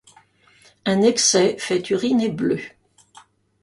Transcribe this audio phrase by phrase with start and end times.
[0.87, 2.59] Un excès fait uriner bleu.